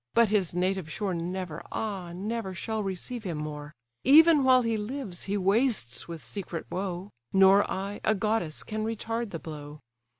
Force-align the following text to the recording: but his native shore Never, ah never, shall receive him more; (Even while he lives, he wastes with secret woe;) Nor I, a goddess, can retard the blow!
but 0.15 0.29
his 0.29 0.55
native 0.55 0.89
shore 0.91 1.13
Never, 1.13 1.61
ah 1.71 2.11
never, 2.11 2.55
shall 2.55 2.81
receive 2.81 3.23
him 3.23 3.37
more; 3.37 3.71
(Even 4.03 4.43
while 4.43 4.63
he 4.63 4.75
lives, 4.75 5.25
he 5.25 5.37
wastes 5.37 6.07
with 6.07 6.23
secret 6.25 6.65
woe;) 6.71 7.11
Nor 7.31 7.69
I, 7.69 8.01
a 8.03 8.15
goddess, 8.15 8.63
can 8.63 8.83
retard 8.83 9.29
the 9.29 9.37
blow! 9.37 9.79